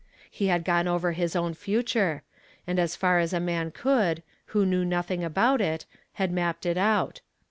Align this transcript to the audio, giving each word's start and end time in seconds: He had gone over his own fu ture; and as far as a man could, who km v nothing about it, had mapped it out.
He 0.31 0.47
had 0.47 0.63
gone 0.63 0.87
over 0.87 1.11
his 1.11 1.35
own 1.35 1.53
fu 1.53 1.83
ture; 1.83 2.23
and 2.65 2.79
as 2.79 2.95
far 2.95 3.19
as 3.19 3.33
a 3.33 3.39
man 3.39 3.69
could, 3.69 4.23
who 4.47 4.65
km 4.65 4.79
v 4.79 4.85
nothing 4.87 5.23
about 5.23 5.61
it, 5.61 5.85
had 6.13 6.31
mapped 6.31 6.65
it 6.65 6.75
out. 6.75 7.21